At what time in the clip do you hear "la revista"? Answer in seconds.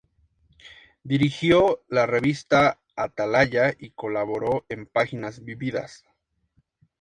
1.87-2.79